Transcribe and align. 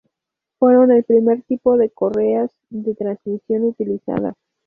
Fueron 0.57 0.89
el 0.89 1.03
primer 1.03 1.43
tipo 1.43 1.77
de 1.77 1.91
correas 1.91 2.49
de 2.71 2.95
transmisión 2.95 3.65
utilizadas. 3.65 4.35